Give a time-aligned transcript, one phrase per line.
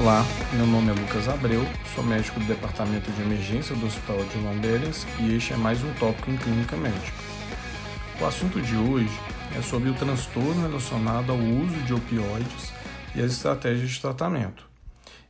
[0.00, 1.60] Olá, meu nome é Lucas Abreu,
[1.92, 5.92] sou médico do Departamento de Emergência do Hospital de Londres e este é mais um
[5.94, 7.18] tópico em Clínica Médica.
[8.20, 9.10] O assunto de hoje
[9.58, 12.72] é sobre o transtorno relacionado ao uso de opioides
[13.16, 14.64] e as estratégias de tratamento.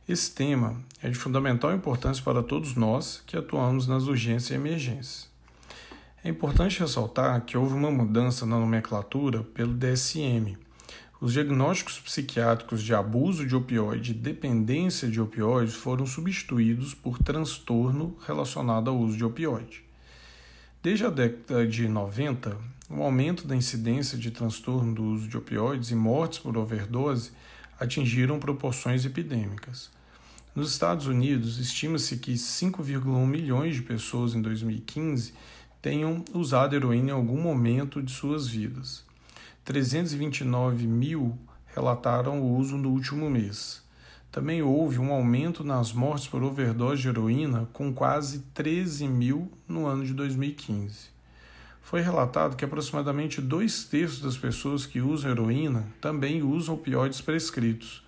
[0.07, 5.27] Esse tema é de fundamental importância para todos nós que atuamos nas urgências e emergências.
[6.23, 10.55] É importante ressaltar que houve uma mudança na nomenclatura pelo DSM,
[11.21, 18.17] os diagnósticos psiquiátricos de abuso de opioide e dependência de opioides foram substituídos por transtorno
[18.25, 19.83] relacionado ao uso de opioide.
[20.81, 22.57] Desde a década de 90,
[22.89, 27.31] o aumento da incidência de transtorno do uso de opioides e mortes por overdose
[27.77, 29.91] atingiram proporções epidêmicas.
[30.55, 35.33] Nos Estados Unidos, estima-se que 5,1 milhões de pessoas em 2015
[35.81, 39.08] tenham usado heroína em algum momento de suas vidas.
[39.63, 41.37] 329 mil
[41.75, 43.83] relataram o uso no último mês.
[44.31, 49.87] Também houve um aumento nas mortes por overdose de heroína, com quase 13 mil no
[49.87, 51.09] ano de 2015.
[51.81, 58.05] Foi relatado que aproximadamente dois terços das pessoas que usam heroína também usam opioides prescritos,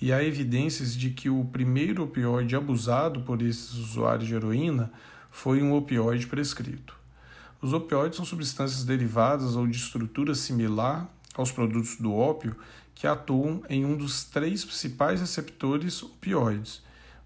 [0.00, 4.92] e há evidências de que o primeiro opioide abusado por esses usuários de heroína
[5.30, 7.03] foi um opioide prescrito.
[7.64, 12.54] Os opioides são substâncias derivadas ou de estrutura similar aos produtos do ópio
[12.94, 16.82] que atuam em um dos três principais receptores opioides,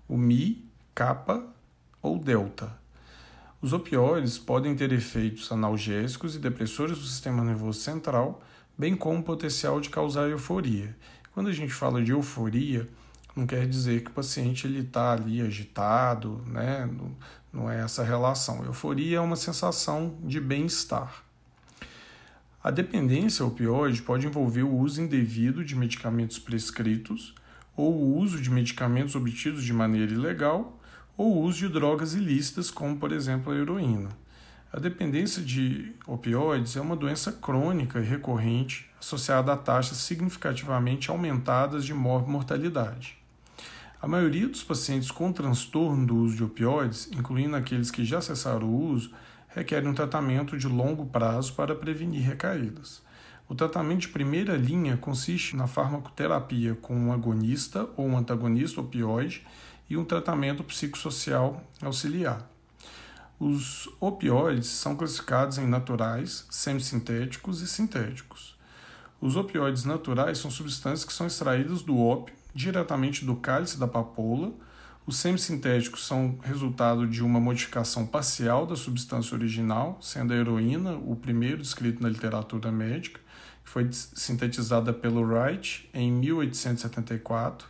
[0.08, 0.64] o Mi,
[0.94, 1.44] kappa
[2.00, 2.72] ou delta.
[3.60, 8.40] Os opioides podem ter efeitos analgésicos e depressores do sistema nervoso central,
[8.78, 10.96] bem como o potencial de causar euforia.
[11.34, 12.88] Quando a gente fala de euforia,
[13.34, 16.88] não quer dizer que o paciente está ali agitado, né?
[17.52, 18.64] Não, é essa relação.
[18.64, 21.22] Euforia é uma sensação de bem-estar.
[22.62, 27.34] A dependência opioide pode envolver o uso indevido de medicamentos prescritos,
[27.76, 30.78] ou o uso de medicamentos obtidos de maneira ilegal,
[31.16, 34.10] ou o uso de drogas ilícitas, como por exemplo a heroína.
[34.70, 41.84] A dependência de opioides é uma doença crônica e recorrente associada a taxas significativamente aumentadas
[41.84, 43.17] de mortalidade.
[44.00, 48.68] A maioria dos pacientes com transtorno do uso de opioides, incluindo aqueles que já cessaram
[48.68, 49.10] o uso,
[49.48, 53.02] requerem um tratamento de longo prazo para prevenir recaídas.
[53.48, 59.44] O tratamento de primeira linha consiste na farmacoterapia com um agonista ou um antagonista opioide
[59.90, 62.48] e um tratamento psicossocial auxiliar.
[63.36, 68.56] Os opioides são classificados em naturais, semissintéticos e sintéticos.
[69.20, 74.52] Os opioides naturais são substâncias que são extraídas do ópio diretamente do cálice da papoula.
[75.06, 81.14] Os semissintéticos são resultado de uma modificação parcial da substância original, sendo a heroína o
[81.14, 83.20] primeiro descrito na literatura médica,
[83.64, 87.68] que foi sintetizada pelo Wright em 1874.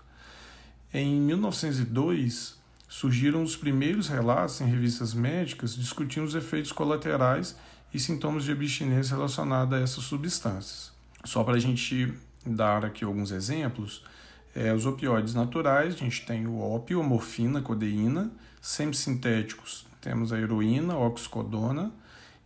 [0.92, 7.54] Em 1902, surgiram os primeiros relatos em revistas médicas discutindo os efeitos colaterais
[7.92, 10.90] e sintomas de abstinência relacionados a essas substâncias.
[11.26, 12.14] Só para a gente
[12.46, 14.02] dar aqui alguns exemplos,
[14.58, 18.28] é, os opioides naturais, a gente tem o ópio, morfina, codeína.
[18.60, 21.92] Semissintéticos, temos a heroína, a oxicodona.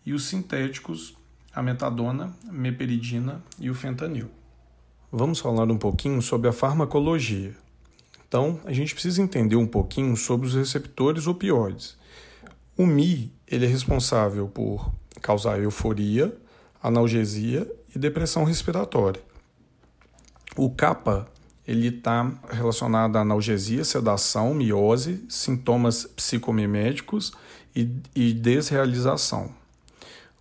[0.05, 1.17] E os sintéticos,
[1.55, 4.29] a metadona, meperidina e o fentanil.
[5.11, 7.55] Vamos falar um pouquinho sobre a farmacologia.
[8.29, 11.97] Então, a gente precisa entender um pouquinho sobre os receptores opioides.
[12.77, 16.37] O Mi ele é responsável por causar euforia,
[16.83, 19.23] analgesia e depressão respiratória.
[20.59, 21.27] O kappa
[21.73, 27.33] ele está relacionado a analgesia, sedação, miose, sintomas psicomiméticos
[27.75, 29.51] e, e desrealização.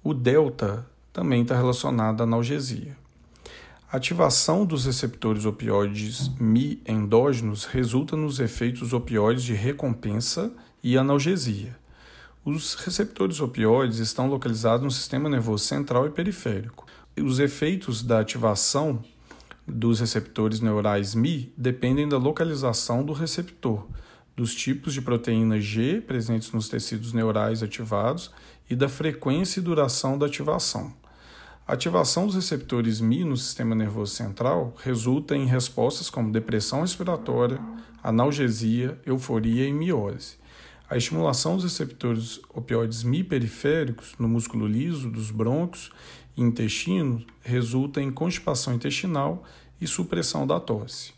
[0.04, 2.98] O delta também está relacionado à analgesia.
[3.92, 10.52] A ativação dos receptores opioides Mi endógenos resulta nos efeitos opioides de recompensa
[10.84, 11.78] e analgesia.
[12.44, 16.86] Os receptores opioides estão localizados no sistema nervoso central e periférico.
[17.18, 19.04] Os efeitos da ativação
[19.72, 23.88] dos receptores neurais Mi dependem da localização do receptor,
[24.36, 28.32] dos tipos de proteína G presentes nos tecidos neurais ativados
[28.70, 30.94] e da frequência e duração da ativação.
[31.68, 37.60] A ativação dos receptores Mi no sistema nervoso central resulta em respostas como depressão respiratória,
[38.04, 40.36] analgesia, euforia e miose.
[40.90, 45.92] A estimulação dos receptores opioides Mi periféricos no músculo liso dos brônquios
[46.36, 49.44] e intestino resulta em constipação intestinal
[49.82, 51.12] e supressão da tosse.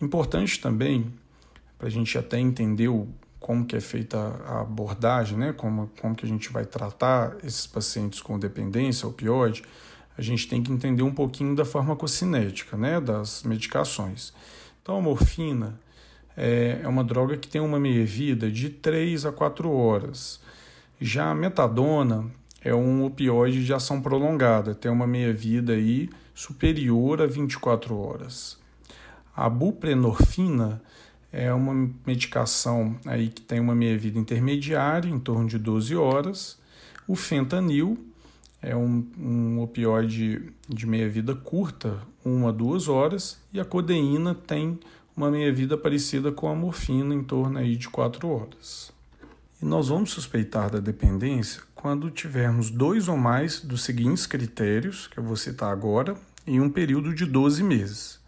[0.00, 1.12] Importante também,
[1.78, 2.90] para a gente até entender
[3.38, 5.52] como que é feita a abordagem, né?
[5.52, 9.62] como, como que a gente vai tratar esses pacientes com dependência opioide,
[10.18, 13.00] a gente tem que entender um pouquinho da farmacocinética, né?
[13.00, 14.34] das medicações.
[14.82, 15.78] Então, a morfina
[16.36, 20.40] é, é uma droga que tem uma meia-vida de 3 a 4 horas.
[21.00, 22.26] Já a metadona
[22.62, 26.10] é um opioide de ação prolongada, tem uma meia-vida aí
[26.40, 28.58] superior a 24 horas.
[29.36, 30.80] A buprenorfina
[31.30, 36.58] é uma medicação aí que tem uma meia-vida intermediária, em torno de 12 horas.
[37.06, 37.98] O fentanil
[38.62, 44.80] é um, um opioide de meia-vida curta, uma a duas horas, e a codeína tem
[45.14, 48.90] uma meia-vida parecida com a morfina, em torno aí de quatro horas.
[49.60, 55.18] E nós vamos suspeitar da dependência quando tivermos dois ou mais dos seguintes critérios, que
[55.18, 56.16] eu vou citar agora,
[56.46, 58.20] em um período de 12 meses.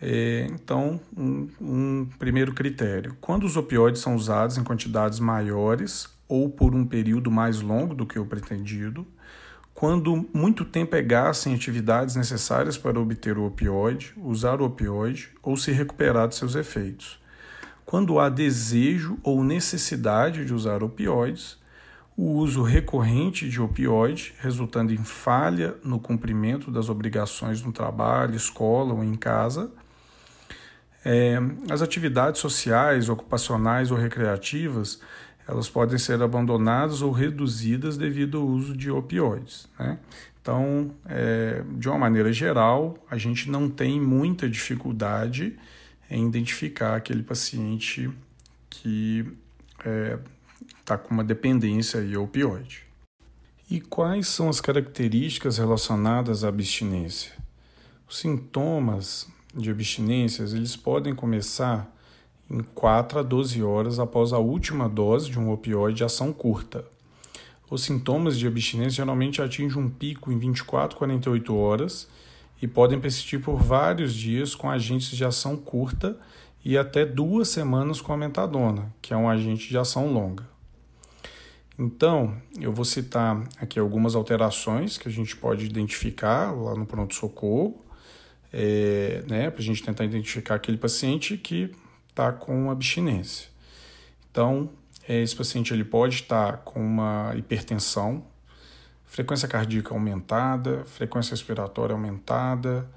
[0.00, 6.48] É, então, um, um primeiro critério: quando os opioides são usados em quantidades maiores ou
[6.48, 9.06] por um período mais longo do que o pretendido
[9.74, 15.30] quando muito tempo é gasto em atividades necessárias para obter o opioide, usar o opioide
[15.42, 17.20] ou se recuperar de seus efeitos.
[17.84, 21.58] Quando há desejo ou necessidade de usar opioides,
[22.16, 28.92] o uso recorrente de opioide, resultando em falha no cumprimento das obrigações no trabalho, escola
[28.92, 29.70] ou em casa,
[31.04, 31.36] é,
[31.70, 35.00] as atividades sociais, ocupacionais ou recreativas
[35.46, 39.68] elas podem ser abandonadas ou reduzidas devido ao uso de opioides.
[39.78, 39.98] Né?
[40.40, 45.58] Então, é, de uma maneira geral, a gente não tem muita dificuldade
[46.10, 48.10] em identificar aquele paciente
[48.68, 49.26] que
[49.84, 50.18] é,
[50.84, 52.84] tá com uma dependência aí ao opioide.
[53.70, 57.32] E quais são as características relacionadas à abstinência?
[58.08, 61.90] Os sintomas de abstinências eles podem começar
[62.50, 66.84] em 4 a 12 horas após a última dose de um opioide de ação curta.
[67.70, 72.06] Os sintomas de abstinência geralmente atingem um pico em 24 a 48 horas
[72.60, 76.18] e podem persistir por vários dias com agentes de ação curta
[76.62, 80.51] e até duas semanas com a metadona, que é um agente de ação longa.
[81.84, 87.84] Então, eu vou citar aqui algumas alterações que a gente pode identificar lá no pronto-socorro,
[88.52, 91.72] é, né, para a gente tentar identificar aquele paciente que
[92.08, 93.48] está com abstinência.
[94.30, 94.70] Então,
[95.08, 98.24] esse paciente ele pode estar com uma hipertensão,
[99.04, 102.88] frequência cardíaca aumentada, frequência respiratória aumentada,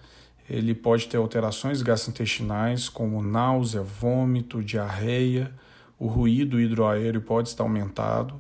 [0.48, 5.52] ele pode ter alterações gastrointestinais como náusea, vômito, diarreia,
[5.98, 8.40] o ruído hidroaéreo pode estar aumentado.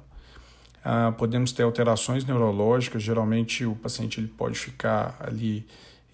[0.87, 5.65] Ah, podemos ter alterações neurológicas, geralmente o paciente ele pode ficar ali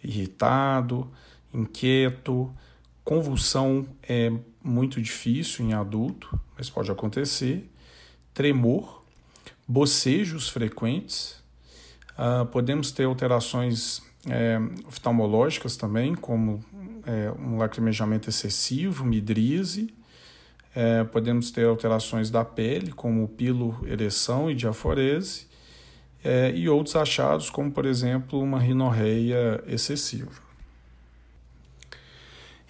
[0.01, 1.11] irritado,
[1.53, 2.49] inquieto,
[3.03, 4.31] convulsão é
[4.63, 7.69] muito difícil em adulto, mas pode acontecer.
[8.33, 9.03] Tremor,
[9.67, 11.35] bocejos frequentes.
[12.11, 14.57] Uh, podemos ter alterações é,
[14.87, 16.63] oftalmológicas também, como
[17.05, 19.93] é, um lacrimejamento excessivo, midríase.
[20.73, 25.47] É, podemos ter alterações da pele, como pilo, ereção e diaforese.
[26.23, 30.31] É, e outros achados, como por exemplo uma rinorreia excessiva.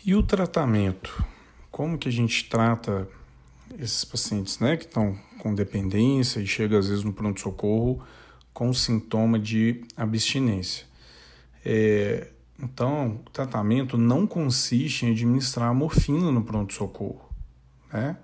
[0.05, 1.23] E o tratamento?
[1.71, 3.07] como que a gente trata
[3.79, 8.03] esses pacientes né, que estão com dependência e chega às vezes no pronto-socorro
[8.53, 10.85] com sintoma de abstinência.
[11.65, 12.27] É,
[12.61, 17.30] então, o tratamento não consiste em administrar morfina no pronto-socorro,
[17.91, 18.17] né?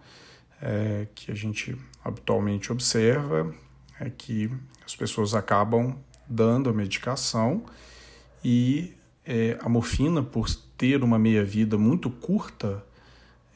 [0.62, 3.54] É, que a gente habitualmente observa
[4.00, 4.50] é que
[4.84, 5.96] as pessoas acabam
[6.28, 7.64] dando a medicação
[8.44, 8.94] e
[9.26, 12.84] é, a morfina, por ter uma meia-vida muito curta,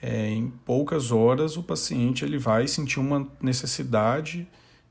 [0.01, 4.47] é, em poucas horas o paciente ele vai sentir uma necessidade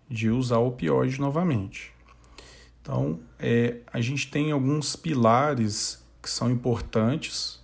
[0.09, 1.93] de usar o opioide novamente.
[2.81, 7.61] Então, é, a gente tem alguns pilares que são importantes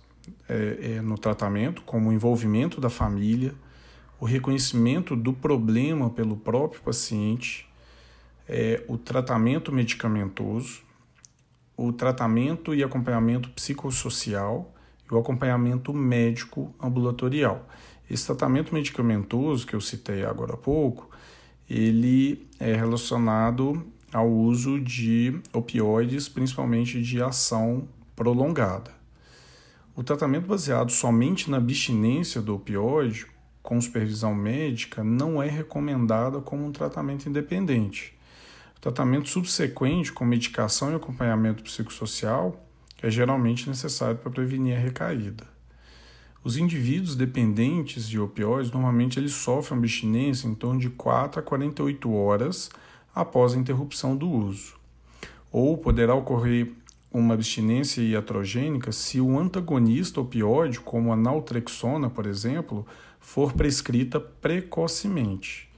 [0.47, 3.53] é, é, no tratamento, como o envolvimento da família,
[4.19, 7.67] o reconhecimento do problema pelo próprio paciente,
[8.47, 10.81] é, o tratamento medicamentoso,
[11.75, 14.73] o tratamento e acompanhamento psicossocial
[15.09, 17.67] e o acompanhamento médico ambulatorial.
[18.09, 21.09] Esse tratamento medicamentoso que eu citei agora há pouco,
[21.69, 28.96] ele é relacionado ao uso de opioides, principalmente de ação prolongada.
[29.97, 33.25] O tratamento baseado somente na abstinência do opioide,
[33.63, 38.15] com supervisão médica, não é recomendado como um tratamento independente.
[38.77, 42.63] O tratamento subsequente, com medicação e acompanhamento psicossocial,
[43.01, 45.45] é geralmente necessário para prevenir a recaída.
[46.43, 52.13] Os indivíduos dependentes de opioides normalmente eles sofrem abstinência em torno de 4 a 48
[52.13, 52.69] horas
[53.15, 54.75] após a interrupção do uso,
[55.51, 56.71] ou poderá ocorrer
[57.11, 62.85] uma abstinência iatrogênica se o antagonista opioide, como a naltrexona, por exemplo,
[63.19, 65.69] for prescrita precocemente.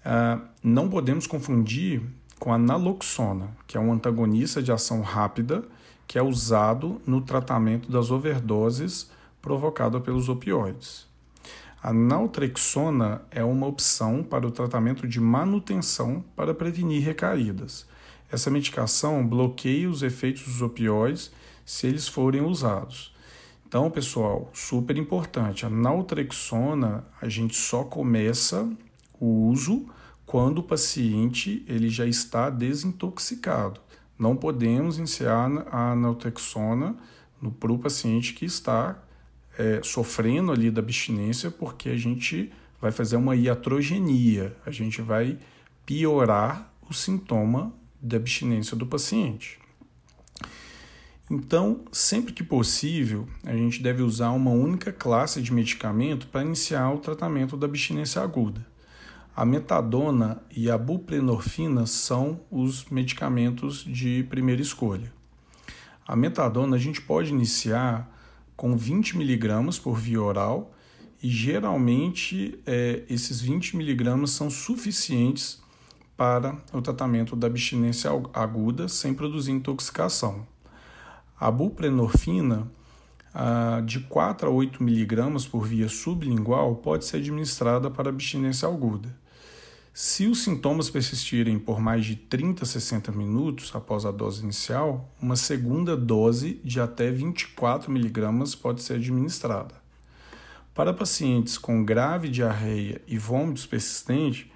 [0.00, 2.02] Uh, não podemos confundir
[2.38, 5.64] com a naloxona, que é um antagonista de ação rápida
[6.06, 9.10] que é usado no tratamento das overdoses
[9.42, 11.06] provocadas pelos opioides.
[11.82, 17.86] A naltrexona é uma opção para o tratamento de manutenção para prevenir recaídas.
[18.30, 21.30] Essa medicação bloqueia os efeitos dos opioides
[21.64, 23.14] se eles forem usados.
[23.66, 28.68] Então, pessoal, super importante, a naltrexona a gente só começa
[29.20, 29.86] o uso
[30.24, 33.80] quando o paciente ele já está desintoxicado.
[34.18, 36.96] Não podemos iniciar a naltrexona
[37.60, 39.02] para o paciente que está
[39.58, 45.38] é, sofrendo ali da abstinência, porque a gente vai fazer uma iatrogenia, a gente vai
[45.84, 49.58] piorar o sintoma da abstinência do paciente.
[51.30, 56.90] Então, sempre que possível, a gente deve usar uma única classe de medicamento para iniciar
[56.90, 58.66] o tratamento da abstinência aguda.
[59.36, 65.12] A metadona e a buprenorfina são os medicamentos de primeira escolha.
[66.06, 68.10] A metadona a gente pode iniciar
[68.56, 70.74] com 20 miligramas por via oral
[71.22, 75.60] e geralmente é, esses 20 miligramas são suficientes
[76.18, 80.44] para o tratamento da abstinência aguda sem produzir intoxicação.
[81.38, 82.66] A buprenorfina,
[83.86, 89.16] de 4 a 8 miligramas por via sublingual, pode ser administrada para abstinência aguda.
[89.94, 95.08] Se os sintomas persistirem por mais de 30 a 60 minutos após a dose inicial,
[95.22, 99.76] uma segunda dose de até 24 miligramas pode ser administrada.
[100.74, 104.46] Para pacientes com grave diarreia e vômitos persistentes,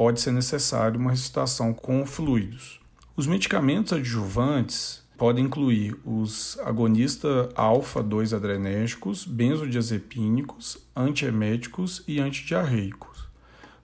[0.00, 2.80] pode ser necessário uma ressuscitação com fluidos.
[3.14, 13.28] Os medicamentos adjuvantes podem incluir os agonistas alfa-2 adrenérgicos, benzodiazepínicos, antieméticos e antidiarreicos.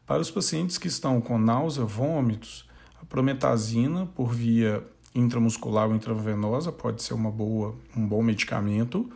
[0.07, 2.67] Para os pacientes que estão com náusea, vômitos,
[2.99, 4.83] a prometazina por via
[5.15, 9.07] intramuscular ou intravenosa pode ser uma boa, um bom medicamento.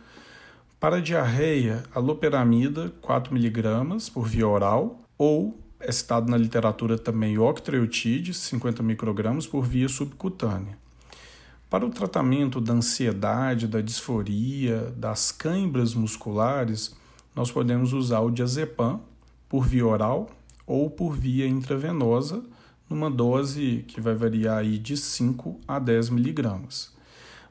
[0.79, 7.37] Para a diarreia, a loperamida 4mg por via oral ou é citado na literatura também
[7.37, 10.77] octreotide, 50 microgramas por via subcutânea.
[11.69, 16.95] Para o tratamento da ansiedade, da disforia, das câimbras musculares,
[17.35, 18.99] nós podemos usar o diazepam
[19.47, 20.29] por via oral
[20.67, 22.43] ou por via intravenosa,
[22.89, 26.93] numa dose que vai variar aí de 5 a 10 miligramas.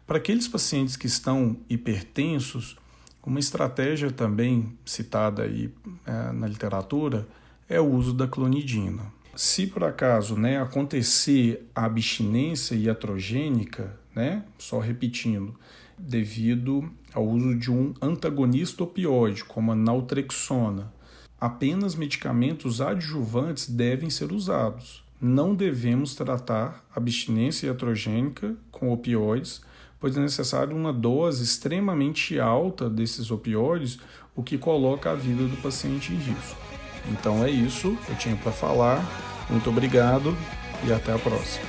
[0.06, 2.76] Para aqueles pacientes que estão hipertensos,
[3.24, 5.72] uma estratégia também citada aí
[6.06, 7.26] é, na literatura
[7.70, 9.12] é o uso da clonidina.
[9.36, 15.54] Se por acaso né, acontecer a abstinência iatrogênica, né, só repetindo,
[15.96, 20.92] devido ao uso de um antagonista opioide, como a naltrexona,
[21.40, 25.04] apenas medicamentos adjuvantes devem ser usados.
[25.20, 29.62] Não devemos tratar abstinência iatrogênica com opioides,
[30.00, 34.00] pois é necessário uma dose extremamente alta desses opioides,
[34.34, 36.89] o que coloca a vida do paciente em risco.
[37.08, 39.04] Então é isso que eu tinha para falar.
[39.48, 40.36] Muito obrigado
[40.84, 41.64] e até a próxima.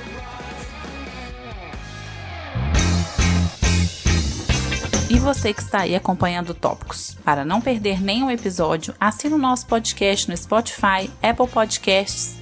[5.10, 7.16] E você que está aí acompanhando Tópicos.
[7.22, 12.41] Para não perder nenhum episódio, assine o nosso podcast no Spotify, Apple Podcasts